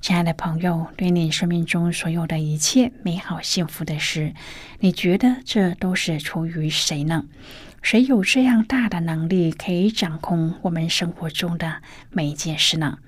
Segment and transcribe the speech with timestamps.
[0.00, 4.32] 亲爱的朋友，对你生命中所有的一切美好幸福的事，
[4.78, 7.24] 你觉得这都是出于谁呢？
[7.82, 12.98] 谁有这样大的能力，可以掌控我们生活中的每一件事呢？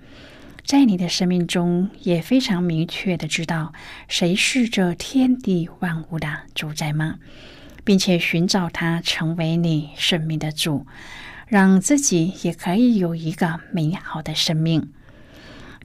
[0.64, 3.72] 在你的生命中，也非常明确的知道
[4.08, 7.18] 谁是这天地万物的主宰吗？
[7.84, 10.86] 并且寻找他成为你生命的主，
[11.46, 14.92] 让自己也可以有一个美好的生命。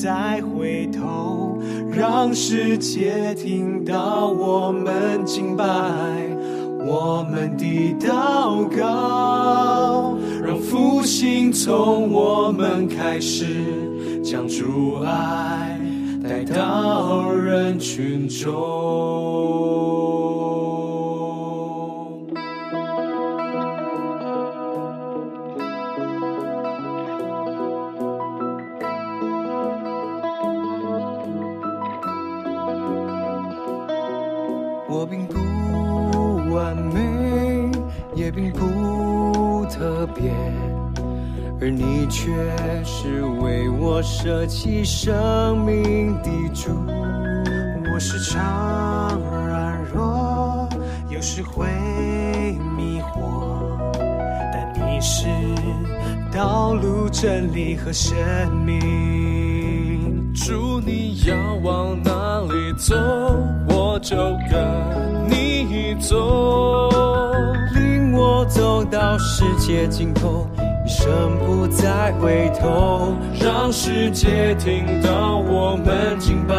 [0.00, 1.58] 再回头，
[1.90, 5.64] 让世界听到我们敬拜，
[6.86, 15.76] 我们的祷告，让复兴从我们开始，将主爱。
[16.22, 18.52] 带到人群中，
[41.68, 42.32] 而你却
[42.82, 46.70] 是为我舍弃生命的主。
[47.92, 50.66] 我时常软弱，
[51.10, 51.66] 有时会
[52.74, 53.92] 迷惑，
[54.50, 55.26] 但你是
[56.34, 58.16] 道路、真理和生
[58.64, 60.32] 命。
[60.32, 62.96] 主，你要往哪里走，
[63.68, 64.16] 我就
[64.50, 66.88] 跟你走，
[67.74, 70.48] 领我走到世界尽头。
[70.88, 76.54] 一生不再回头，让世界听到我们敬拜，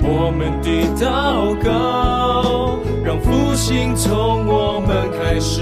[0.00, 5.60] 我们的祷告，让复兴从我们开始，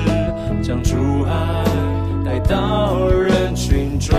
[0.62, 1.64] 将主爱
[2.22, 4.14] 带到人群中。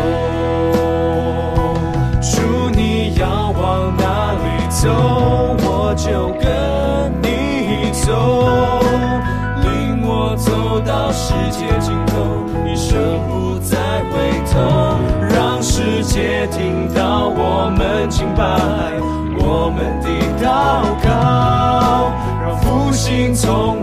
[2.20, 2.42] 主，
[2.76, 4.90] 你要往哪里走，
[5.62, 6.50] 我就跟
[7.22, 8.10] 你走，
[9.62, 12.26] 领我走到世界尽头，
[12.68, 12.98] 一生
[13.30, 13.41] 不。
[15.30, 18.44] 让世界听到我们敬拜，
[19.40, 20.10] 我们的
[20.44, 22.12] 祷告，
[22.42, 23.81] 让复兴从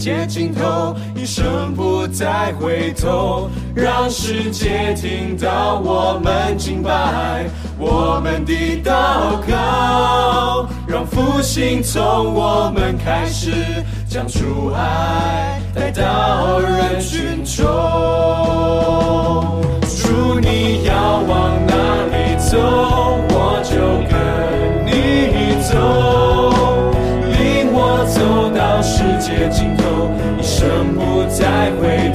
[0.00, 7.44] 界尽头，一生不再回头，让世界听到我们敬拜，
[7.78, 13.52] 我们的祷告，让复兴从我们开始，
[14.08, 17.68] 将主爱带到人群中。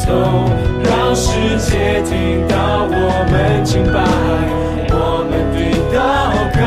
[0.08, 3.98] 让世界听到我们敬拜，
[4.90, 5.58] 我们的
[5.92, 5.98] 祷
[6.60, 6.62] 告，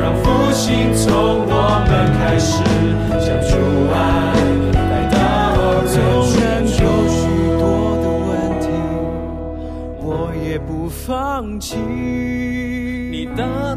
[0.00, 1.08] 让复兴从
[1.46, 1.52] 我
[1.88, 2.62] 们开始，
[3.18, 3.52] 将主
[3.92, 3.94] 爱
[4.72, 4.78] 带
[5.10, 5.16] 到
[5.82, 5.92] 人
[6.64, 6.80] 群中。
[6.84, 7.18] 有许
[7.58, 7.62] 多
[8.02, 8.30] 的问
[8.60, 8.64] 题。
[10.00, 10.06] 我
[10.46, 11.76] 也不放弃。
[13.10, 13.73] 你大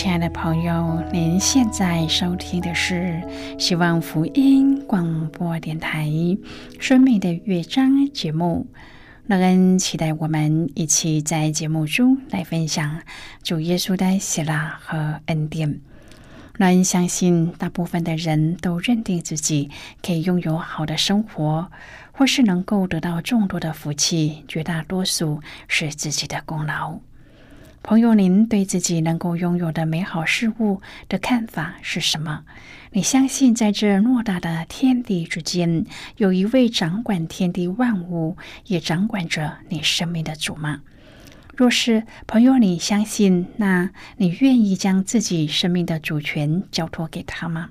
[0.00, 3.22] 亲爱的朋友，您现在收听的是
[3.58, 6.06] 希望福音广播电台
[6.78, 8.66] 《生命的乐章》节目。
[9.26, 13.02] 乐恩期待我们一起在节目中来分享
[13.42, 15.82] 主耶稣的喜乐和恩典。
[16.56, 19.68] 乐恩相信，大部分的人都认定自己
[20.02, 21.70] 可以拥有好的生活，
[22.12, 27.00] 或是能够得到众多的福气，绝大多数是自己的功劳。
[27.82, 32.44] 朋友，您对自己能够拥有的美好事物的看法是什么？
[32.92, 35.86] 你相信在这偌大的天地之间，
[36.16, 38.36] 有一位掌管天地万物，
[38.66, 40.82] 也掌管着你生命的主吗？
[41.56, 47.70] 若是朋友，你相信，那你愿意将自己生命的主权交托给他吗？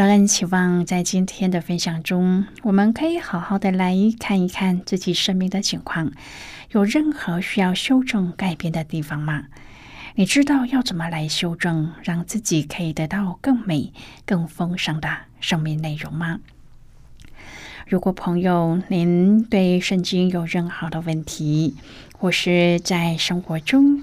[0.00, 6.10] 乐恩期望在今天的分享中，我们可以好好的来看一看自己生命的情况，
[6.70, 9.44] 有任何需要修正、改变的地方吗？
[10.14, 13.92] 你知道要怎么来修正，让自己可以得到更美、
[14.24, 16.40] 更丰盛的生命内容吗？
[17.86, 21.76] 如果朋友您对圣经有任何的问题，
[22.16, 24.02] 或是在生活中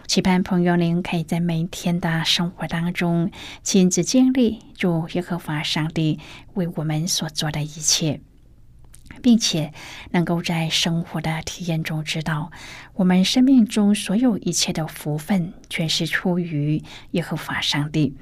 [0.11, 3.31] 期盼朋友您可以在每一天的生活当中
[3.63, 6.19] 亲自经历主耶和华上帝
[6.53, 8.19] 为我们所做的一切，
[9.21, 9.71] 并且
[10.09, 12.51] 能够在生活的体验中知道，
[12.95, 18.17] 我们生命中所有一切的福分，全是出于耶和华上帝。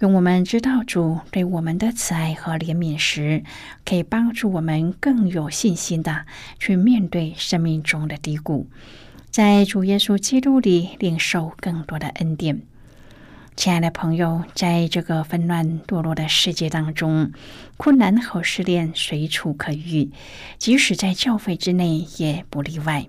[0.00, 3.42] 愿我们知道主对我们的慈爱和怜悯时，
[3.86, 6.26] 可以帮助我们更有信心的
[6.58, 8.68] 去面对生命中的低谷。
[9.32, 12.60] 在主耶稣基督里领受更多的恩典，
[13.56, 17.32] 亲爱的朋友，在这个纷乱堕落的世界当中，
[17.78, 20.10] 困难和试炼随处可遇，
[20.58, 23.06] 即使在教会之内也不例外。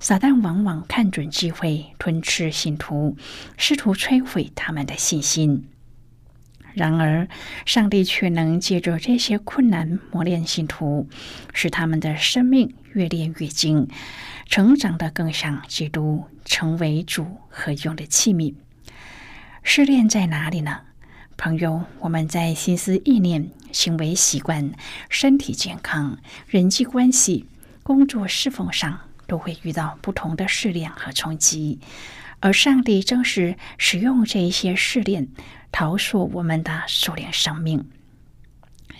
[0.00, 3.16] 撒旦往往看准机会吞吃信徒，
[3.56, 5.68] 试图摧毁他们的信心。
[6.80, 7.28] 然而，
[7.66, 11.06] 上帝却能借着这些困难磨练信徒，
[11.52, 13.86] 使他们的生命越练越精。
[14.46, 18.54] 成长的更像基督，成为主和用的器皿。
[19.62, 20.80] 试炼在哪里呢？
[21.36, 24.72] 朋友，我们在心思意念、行为习惯、
[25.10, 27.44] 身体健康、人际关系、
[27.82, 31.78] 工作侍奉上，都会遇到不同的试炼和冲击。
[32.42, 35.28] 而上帝正是使用这一些试炼，
[35.72, 37.88] 陶塑我们的属灵生命。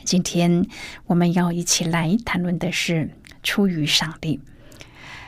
[0.05, 0.67] 今天
[1.07, 3.11] 我们要一起来谈论的是
[3.43, 4.41] 出于上帝。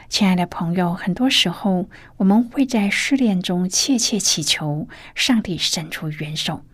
[0.09, 6.65] 亲爱的朋友，很多时候我们会在试炼中切切祈求上帝伸出援手，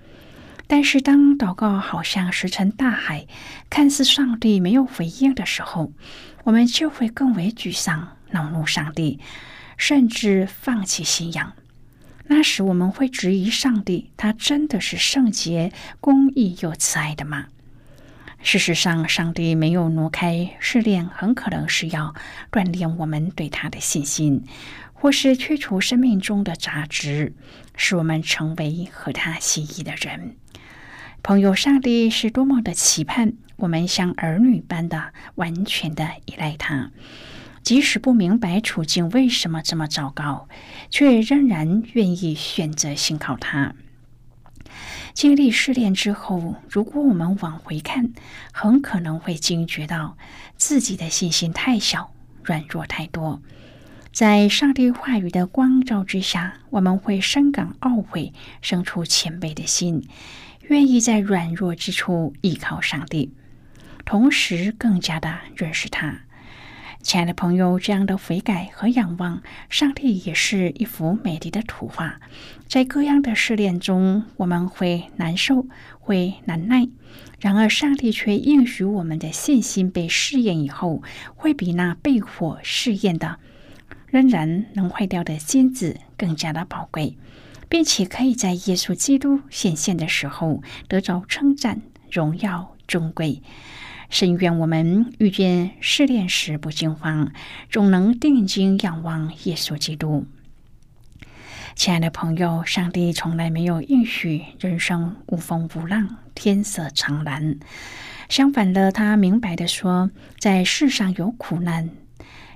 [0.67, 3.27] 但是当祷告好像石沉大海，
[3.71, 5.93] 看似上帝没有回应的时候，
[6.45, 9.21] 我们就会更为沮丧、恼怒上帝，
[9.77, 11.53] 甚至放弃信仰。
[12.29, 17.47] 那时我们会质疑上帝：他真的是圣洁、公义又慈爱的吗？
[18.41, 22.15] 事实上，上帝没有挪开试炼，很可能是要
[22.53, 24.45] 锻炼我们对他的信心，
[24.93, 27.33] 或是去除生命中的杂质，
[27.75, 30.37] 使我们成为和他心意的人。
[31.23, 36.93] 朋友，上帝是多么的期盼我们像儿女般的完全的依赖他，
[37.63, 40.49] 即使不明白处境为什么这么糟糕，
[40.91, 43.75] 却仍然愿意选择信靠他。
[45.13, 48.13] 经历试炼之后，如果我们往回看，
[48.53, 50.17] 很可能会惊觉到
[50.57, 52.13] 自己的信心太小，
[52.45, 53.43] 软弱太多。
[54.13, 60.09] 在上帝话语的光照之下，我们会深感懊悔，生出谦卑的心，
[60.69, 63.33] 愿意在软弱之处依靠上帝，
[64.05, 66.21] 同时更加的认识他。
[67.09, 72.21] 亲爱的朋友，这样的悔改和仰望上帝也是一幅美丽的图画。
[72.69, 75.67] 在各样的试炼中，我们会难受，
[75.99, 76.87] 会难耐，
[77.41, 81.03] 然而上帝却应许我们的信心被试验以后，
[81.35, 83.39] 会比那被火试验的
[84.09, 87.17] 仍然能坏掉的金子更加的宝贵，
[87.71, 93.41] 并且可以在耶稣基督显现的时候得着称赞、荣耀、尊贵。
[94.09, 97.31] 深愿我们遇见试炼时不惊慌，
[97.71, 100.27] 总能定睛仰望耶稣基督。
[101.75, 107.59] 亲爱的朋友，上帝从来没有应许人生无风无浪、天色常蓝。
[108.29, 111.91] 相反的，他明白的说，在世上有苦难。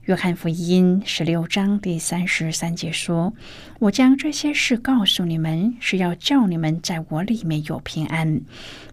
[0.07, 3.33] 约翰福音十六章第三十三节说
[3.79, 8.41] ：“我将这些事告诉你们，是要叫你们在我里面有平安。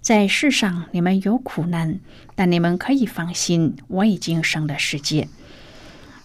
[0.02, 2.00] 在世上你们有苦难，
[2.36, 5.28] 但你们可以放心，我已经胜了世界。”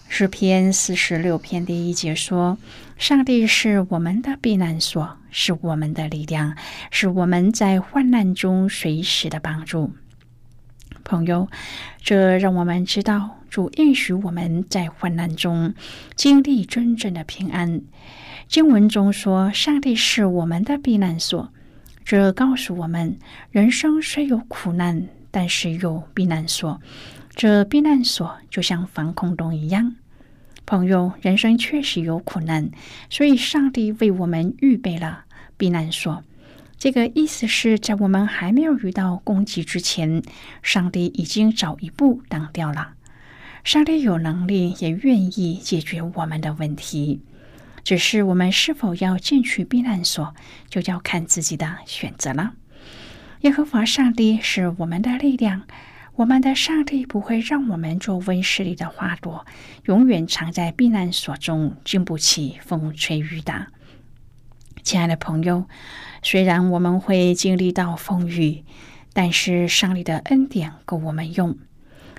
[0.07, 2.59] 诗篇四十六篇第一节说
[2.99, 6.55] ：“上帝是我们的避难所，是我们的力量，
[6.91, 9.95] 是我们在患难中随时的帮助。”
[11.05, 11.49] 朋友，
[12.03, 13.39] 这让我们知道。
[13.49, 15.75] 主应许我们在患难中
[16.17, 17.83] 经历真正的平安。
[18.49, 21.53] 经文中说：“上帝是我们的避难所。”
[22.05, 23.17] 这告诉我们，
[23.51, 26.81] 人生虽有苦难，但是有避难所。
[27.35, 29.95] 这避难所就像防空洞一样。
[30.67, 32.71] 朋友，人生确实有苦难，
[33.09, 35.25] 所以上帝为我们预备了
[35.57, 36.25] 避难所。
[36.85, 40.23] 这个意思是在我们还没有遇到攻击之前，
[40.63, 42.93] 上帝已经早一步挡掉了。
[43.65, 47.23] 上帝有能力，也愿意解决我们的问题，
[47.85, 50.35] 只是我们是否要进去避难所，
[50.69, 52.53] 就要看自己的选择了。
[53.41, 55.63] 耶和华上帝是我们的力量，
[56.17, 59.47] 我们的上帝不会让我们做温室里的花朵，
[59.87, 63.69] 永远藏在避难所中，经不起风吹雨打。
[64.85, 65.65] 亲爱的朋友，
[66.23, 68.65] 虽然我们会经历到风雨，
[69.15, 71.57] 但是上帝的恩典够我们用。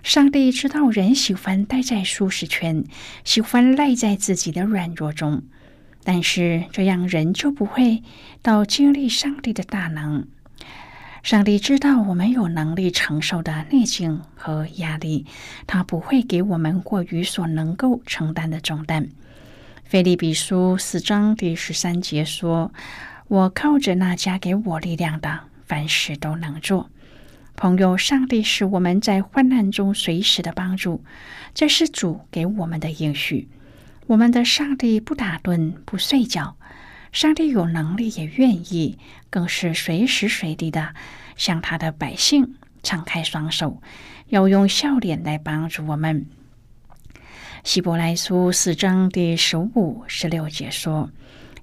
[0.01, 2.83] 上帝知道人喜欢待在舒适圈，
[3.23, 5.43] 喜欢赖在自己的软弱中，
[6.03, 8.01] 但是这样人就不会
[8.41, 10.27] 到经历上帝的大能。
[11.21, 15.27] 上帝知道我们有能力承受的逆境和压力，
[15.67, 19.09] 他不会给我们过于所能够承担的重担。
[19.85, 22.73] 菲利比书四章第十三节说
[23.29, 26.89] ：“我靠着那加给我力量的，凡事都能做。”
[27.55, 31.03] 朋友，上帝是我们在患难中随时的帮助，
[31.53, 33.47] 这是主给我们的应许。
[34.07, 36.57] 我们的上帝不打盹不睡觉，
[37.11, 38.97] 上帝有能力也愿意，
[39.29, 40.95] 更是随时随地的
[41.35, 43.79] 向他的百姓敞开双手，
[44.29, 46.25] 要用笑脸来帮助我们。
[47.65, 51.09] 希伯来书四章第十五、十六节说。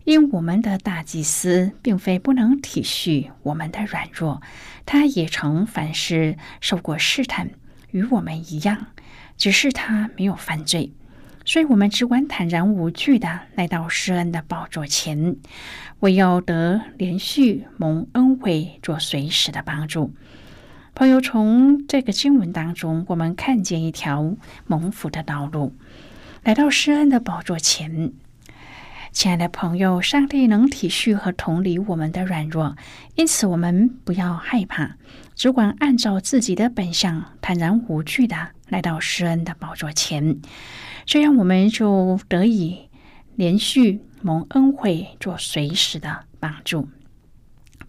[0.03, 4.43] 因我们的大祭司并非不能体恤我们的软弱，
[4.85, 7.51] 他也曾凡事受过试探，
[7.93, 8.89] 与我们一样，
[9.37, 10.93] 只是他没有犯罪，
[11.45, 15.37] 所以我们只管坦然无惧的来到施恩的宝座前，
[16.01, 20.13] 为要得连续蒙恩惠，做随时的帮助。
[20.95, 25.75] 朋友，从这个经文当中，我们看见一条蒙福的道路，
[26.45, 28.13] 来到施恩的宝座前。
[29.11, 32.77] 亲爱的朋友，上帝能体恤和同理我们的软弱，
[33.15, 34.97] 因此我们不要害怕，
[35.35, 40.41] 只管按照自己的本相，坦然无惧的来到施恩的宝座前，
[41.07, 42.91] 这样我们就得以
[43.35, 46.89] 连续蒙恩惠，做随时的帮助。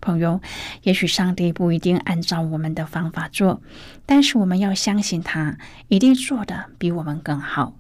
[0.04, 0.42] 朋友，
[0.82, 3.62] 也许上帝不一定按照我们的方法做，
[4.06, 5.58] 但是我们要相信他
[5.88, 7.74] 一定做的比我们更好。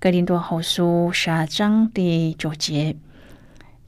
[0.00, 2.96] 格林多后书十二章第九节，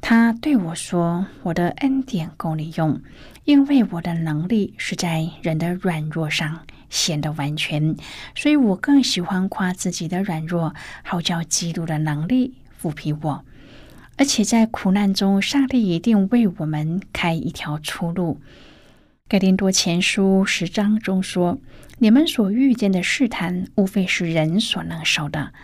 [0.03, 3.01] 他对我说：“我的恩典够你用，
[3.45, 7.97] 因为我的能力是在人的软弱上显得完全。
[8.35, 13.45] 所以我更喜欢夸自己的软弱，好叫基督的能力抚庇我。
[14.21, 18.39] 而且在苦难中，上帝一定为我们开一条出路。”
[19.33, 21.59] 《格林多前书》十章中说
[22.01, 25.55] ：“你们所遇见的试探，无非是人所能受的。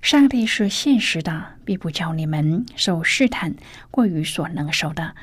[0.00, 3.54] 上帝是现实的，必不叫你们受试探
[3.90, 5.14] 过于所能受的。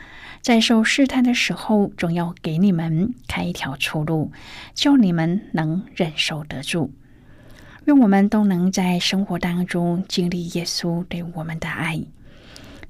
[0.41, 4.31] 在受试探的时候，总要给你们开一条出路，
[4.75, 6.93] 叫你们能忍受得住。
[7.85, 12.03] 愿我们都能在生活当中经历耶稣对我们的爱。”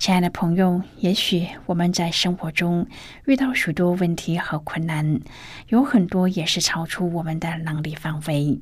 [0.04, 2.88] 亲爱的朋友，也许我们在生活中
[3.24, 5.22] 遇到许多问题和困难，
[5.70, 8.60] 有很多也是超出我们的能力范围。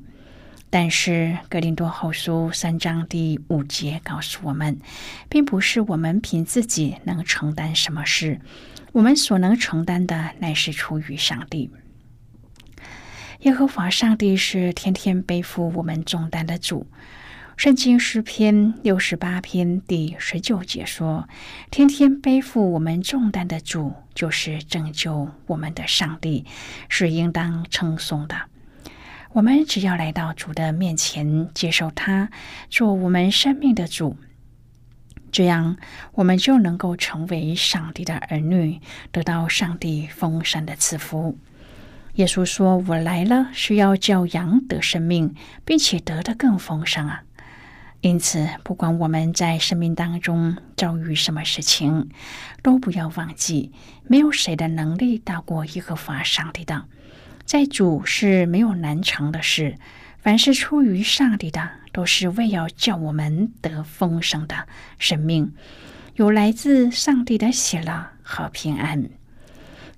[0.70, 1.10] 但是
[1.48, 4.78] 《格林多后书》三章第五节告诉我们，
[5.28, 8.40] 并不是我们凭自己能承担什么事，
[8.92, 11.72] 我们所能承担的乃是出于上帝。
[13.40, 16.86] 耶和华上帝是天天背负我们重担的主。
[17.56, 21.28] 圣经诗篇六十八篇第十九节说
[21.70, 26.44] ：“天天背负我们重担的主，就是拯救我们的上帝，
[26.88, 28.34] 是应当称颂的。
[29.32, 32.30] 我们只要来到主的面前，接受他
[32.68, 34.16] 做我们生命的主，
[35.30, 35.76] 这样
[36.14, 38.80] 我们就能够成为上帝的儿女，
[39.12, 41.38] 得到上帝丰盛的赐福。”
[42.16, 47.22] 耶稣说：“我来了，是要叫羊得生命，并且得的更丰盛啊！”
[48.02, 52.10] 因此，不管我们在生命当中遭遇什么事情，
[52.60, 53.70] 都不要忘记，
[54.08, 56.84] 没有谁的能力大过一个法上帝的。
[57.44, 59.78] 在主是没有难成的事，
[60.18, 64.66] 凡是出于上帝的，都是为要叫我们得丰盛的
[64.98, 65.54] 生命，
[66.16, 69.10] 有来自上帝的喜乐和平安。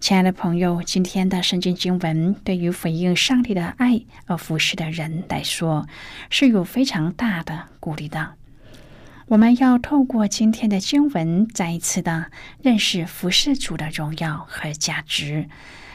[0.05, 5.87] 亲爱的朋友，今天的圣经经文对于回应上帝的爱而服侍的人来说，
[6.29, 8.35] 是有非常大的鼓励的。
[9.29, 12.27] 我们要透过今天的经文，再一次的
[12.61, 15.49] 认识服侍主的荣耀和价值。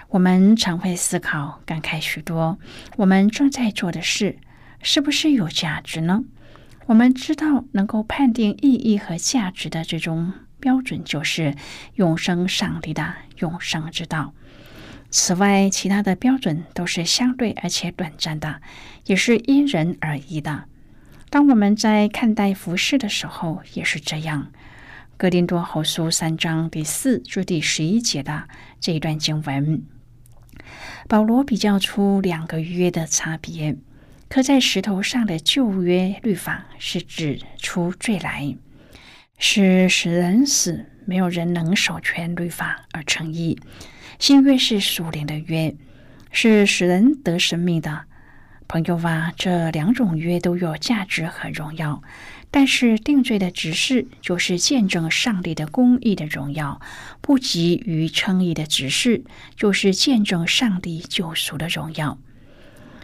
[0.08, 2.58] 我们常会思考、感慨许多：
[2.98, 4.40] 我们正在做的事
[4.82, 6.24] 是不是有价值呢？
[6.88, 10.34] 我们知道，能够判定意义和价值的这种。
[10.60, 11.56] 标准就是
[11.96, 14.34] 永生上帝的永生之道。
[15.10, 18.62] 此外，其他的标准都是相对而且短暂的，
[19.06, 20.66] 也是因人而异的。
[21.32, 24.52] 当我们在看待服饰的时候，也是这样。
[25.18, 28.48] 哥林多后书三章第四至第十一节的
[28.80, 29.84] 这一段经文，
[31.08, 33.76] 保罗比较出两个约的差别。
[34.30, 38.56] 刻在石头上的旧约律法是指出罪来。
[39.40, 43.58] 是使人死，没有人能守全律法而成义。
[44.20, 45.74] 新约是属灵的约，
[46.30, 48.02] 是使人得生命的。
[48.68, 52.04] 朋友啊，这两种约都有价值和荣耀，
[52.52, 56.82] 但是定罪的指示就是见证上帝的公义的荣耀，
[57.22, 59.24] 不及于称义的指示，
[59.56, 62.20] 就是见证上帝救赎的荣耀。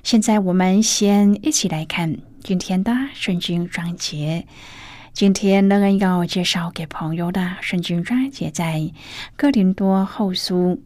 [0.03, 4.45] 现在我们先一起来看今天的圣经章节。
[5.15, 8.91] 今天乐恩要介绍给朋友的圣经章节在
[9.38, 10.84] 哥林多后书。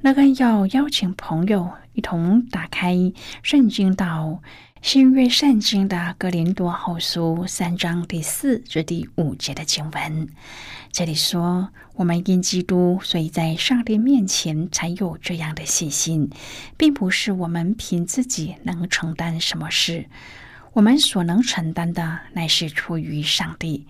[0.00, 2.96] 乐恩要邀请朋友一同打开
[3.40, 4.42] 圣经到
[4.82, 10.28] 新约圣经的哥林多后书三章第四至第五节的经文。
[10.90, 16.28] 这里说：“我们因基督，所以在上帝面前才有这样的信心，
[16.76, 20.06] 并不是我们凭自己能承担什么事。”
[20.78, 23.84] 我们所能承担的，乃是出于上帝。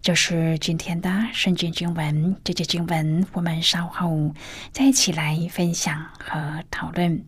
[0.00, 4.32] 就是今天的圣经经文，这节经文我们稍后
[4.70, 7.24] 再一起来分享和讨论。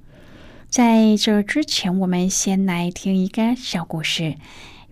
[0.69, 4.37] 在这之前，我们先来听一个小故事。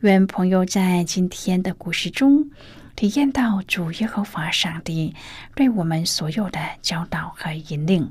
[0.00, 2.50] 愿朋友在今天的故事中
[2.96, 5.14] 体验到主耶和华上帝
[5.54, 8.10] 对我们所有的教导和引领。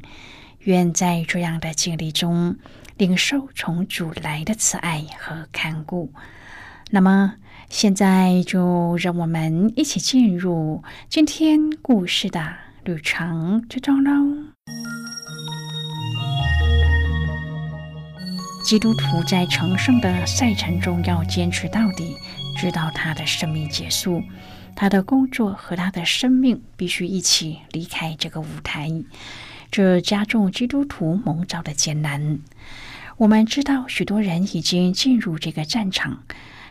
[0.60, 2.56] 愿在这样的经历中。
[2.98, 6.12] 领受从主来的慈爱和看顾。
[6.92, 7.34] 那么，
[7.70, 12.54] 现在就让我们一起进入今天故事的
[12.84, 14.12] 旅程之中喽。
[18.64, 22.16] 基督徒在成圣的赛程中要坚持到底，
[22.58, 24.22] 直到他的生命结束。
[24.76, 28.92] 他的工作和他的生命必须一起离开这个舞台，
[29.72, 32.40] 这加重基督徒蒙召的艰难。
[33.18, 36.24] 我们知道，许多人已经进入这个战场，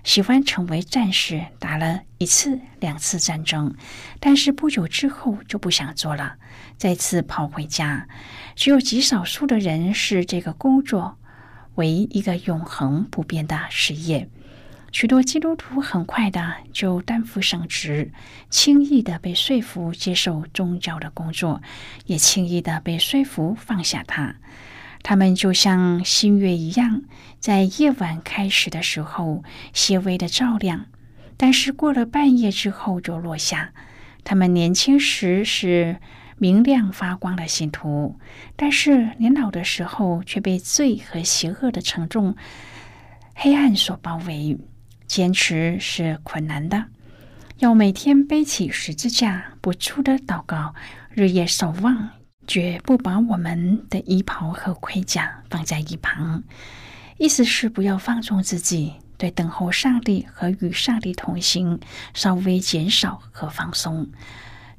[0.03, 3.75] 喜欢成为战士，打了一次、两次战争，
[4.21, 6.35] 但是不久之后就不想做了，
[6.77, 8.07] 再次跑回家。
[8.55, 11.17] 只有极少数的人是这个工作
[11.77, 14.29] 为一个永恒不变的事业。
[14.94, 18.12] 许多基督徒很快的就担负圣职，
[18.48, 21.61] 轻易的被说服接受宗教的工作，
[22.07, 24.37] 也轻易的被说服放下它。
[25.02, 27.02] 他们就像新月一样，
[27.40, 30.87] 在夜晚开始的时候些微的照亮，
[31.37, 33.72] 但是过了半夜之后就落下。
[34.22, 35.96] 他们年轻时是
[36.38, 38.16] 明亮发光的信徒，
[38.54, 42.37] 但是年老的时候却被罪和邪恶的沉重
[43.35, 44.57] 黑暗所包围。
[45.07, 46.87] 坚持是困难的，
[47.59, 50.75] 要每天背起十字架，不住的祷告，
[51.11, 52.11] 日夜守望，
[52.47, 56.43] 绝不把我们的衣袍和盔甲放在一旁。
[57.17, 61.79] 意思是不要放纵自己，对等候上帝和与上帝同行
[62.12, 64.11] 稍微减少和放松，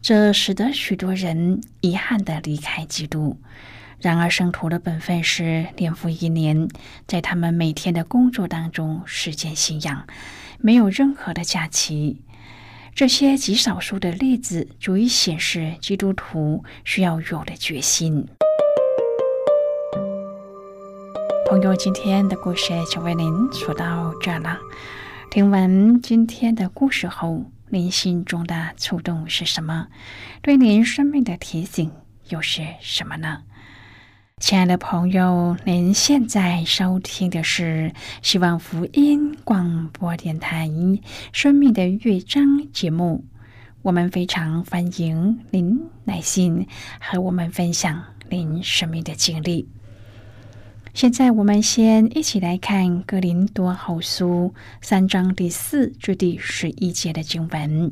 [0.02, 3.40] 这使得许多人遗憾的离开基督。
[4.06, 6.68] 然而，圣徒的本分是年复一年，
[7.08, 10.06] 在他们每天的工作当中实践信仰，
[10.60, 12.22] 没有任何的假期。
[12.94, 18.28] 这些极少数的例子，足以显示基督徒需要有的决心。
[21.50, 24.60] 朋友，今天的故事就为您说到这了。
[25.32, 29.88] 听完今天的故事后，您心中的触动是什么？
[30.44, 31.92] 对您生命的提醒
[32.30, 33.42] 又是什么呢？
[34.46, 40.68] 亲爱的朋友，您现在收听的是希望福音广播电台
[41.32, 43.26] 《生命的乐章》节目。
[43.82, 46.68] 我们非常欢迎您耐心
[47.00, 49.68] 和我们分享您生命的经历。
[50.94, 57.92] 现在，我们先一起来看《格林多后书》三章第四至第十一节的经文。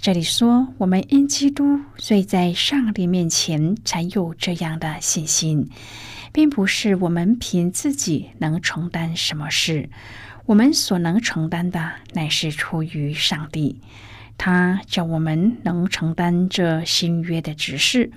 [0.00, 5.68] 这里说，我们因基督，所以在上帝面前才有这样的信心，
[6.32, 9.90] 并不是我们凭自己能承担什么事，
[10.46, 13.80] 我们所能承担的乃是出于上帝。
[14.38, 18.12] 他叫我们能承担这新约的指示，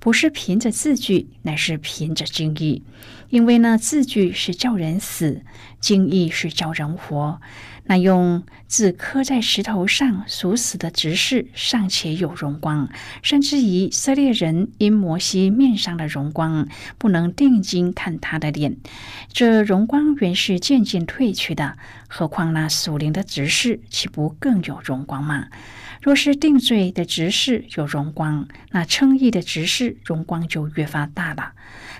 [0.00, 2.82] 不是凭着字句，乃是凭着经意。
[3.28, 5.42] 因为呢，字句是叫人死，
[5.80, 7.42] 经意是叫人活。
[7.86, 12.88] 那用字刻在石头上所死的执事尚且有荣光，
[13.22, 16.68] 甚至以色列人因摩西面上的荣光
[16.98, 18.76] 不能定睛看他的脸，
[19.32, 21.76] 这荣光原是渐渐褪去的。
[22.08, 25.46] 何况那属灵的执事岂不更有荣光吗？
[26.06, 31.54] 若是定罪的执事有荣光，那称义的执事荣光就越发大了。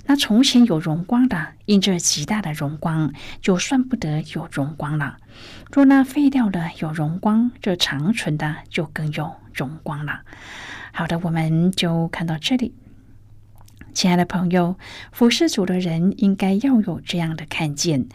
[0.04, 5.16] 那从前有荣光的，因这极大的荣光，就算不得有荣光了。
[5.72, 10.20] 若那废掉的有荣光，这长存的就更有荣光了。
[10.92, 12.76] 好的，我们就看到这里。
[13.92, 14.76] 亲爱的朋友，
[15.10, 18.06] 服侍主的人应该要有这样的看见：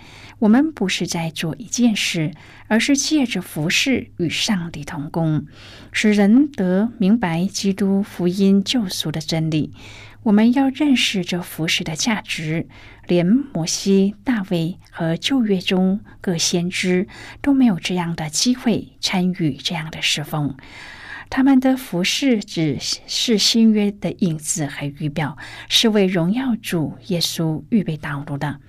[0.42, 2.34] 我们不是在做一件事，
[2.68, 5.46] 而是借着服侍与上帝同工，
[5.92, 9.72] 使人得明白基督福音救赎的真理。
[10.24, 12.68] 我们要认识这服饰的价值，
[13.06, 17.08] 连摩西、大卫和旧约中各先知
[17.44, 20.58] 都没有这样的机会参与这样的侍奉。
[21.30, 25.38] 他们的服饰只是新约的影子和预表，
[25.70, 28.60] 是为荣耀主耶稣预备道路的。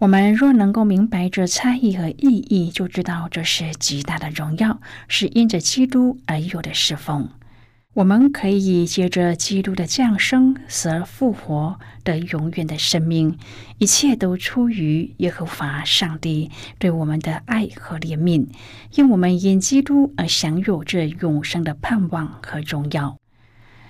[0.00, 7.28] 我们若能够明白这差异和意义，就知道这是极大的荣耀，是因着基督而有的侍奉。
[7.92, 13.36] 我们可以借着基督的降生、死而复活的永远的生命，
[13.76, 18.46] 一切都出于耶和华上帝对我们的爱和怜悯，
[18.94, 23.18] 因我们因基督而享有这永生的盼望和荣耀。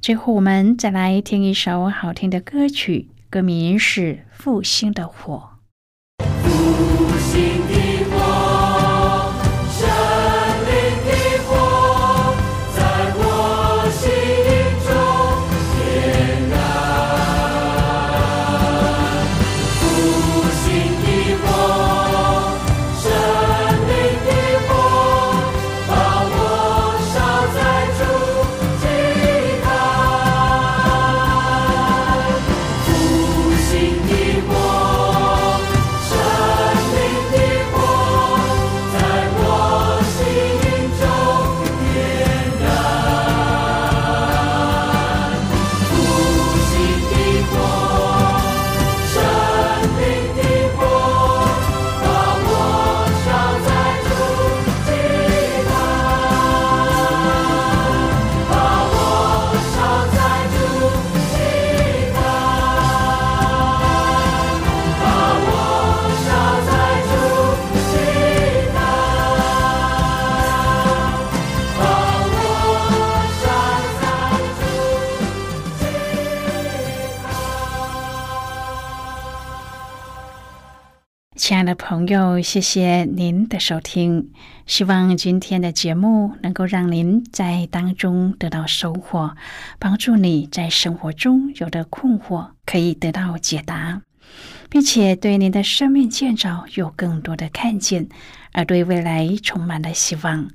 [0.00, 5.50] 最后，我们再来听一首好听的歌曲，歌名是《复兴的火》。
[81.90, 84.30] 朋友，谢谢您的收听。
[84.64, 89.34] 希望今天的节目能够让您在当中得到收获，
[89.80, 94.02] 帮助你在生活中有的困惑可以得到解答，
[94.68, 98.08] 并且对您的生命建造有更多的看见，
[98.52, 100.48] 而对未来充满了希望。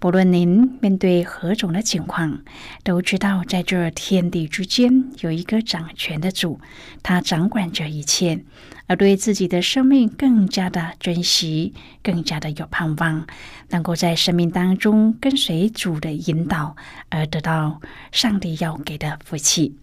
[0.00, 2.40] 不论您面对何种的情况，
[2.84, 6.60] 都知道在这天地之间有一个掌权的主，
[7.02, 8.44] 他掌管着一切，
[8.86, 13.26] 而对自己的生命更加的珍惜，更加的有盼望，
[13.70, 16.76] 能够在生命当中跟随主的引导，
[17.08, 17.80] 而得到
[18.12, 19.74] 上帝要给的福气。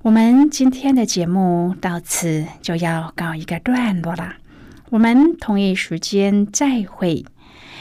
[0.00, 4.36] 我们今天的节目到此就要告一个段落了，
[4.88, 7.26] 我们同一时间再会。